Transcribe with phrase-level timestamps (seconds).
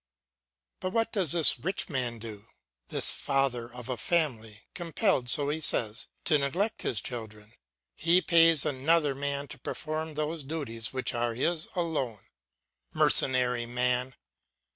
[0.79, 2.47] But what does this rich man do,
[2.87, 7.53] this father of a family, compelled, so he says, to neglect his children?
[7.97, 12.21] He pays another man to perform those duties which are his alone.
[12.95, 14.15] Mercenary man!